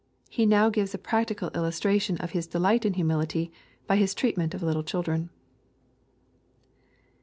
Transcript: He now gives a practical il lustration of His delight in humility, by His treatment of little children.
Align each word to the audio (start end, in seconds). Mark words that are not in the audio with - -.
He 0.31 0.47
now 0.47 0.71
gives 0.71 0.95
a 0.95 0.97
practical 0.97 1.51
il 1.53 1.61
lustration 1.61 2.17
of 2.23 2.31
His 2.31 2.47
delight 2.47 2.85
in 2.85 2.93
humility, 2.95 3.51
by 3.85 3.97
His 3.97 4.15
treatment 4.15 4.55
of 4.55 4.63
little 4.63 4.81
children. 4.81 5.29